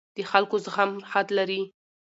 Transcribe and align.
د 0.17 0.19
خلکو 0.31 0.55
زغم 0.65 0.91
حد 1.11 1.27
لري 1.37 1.61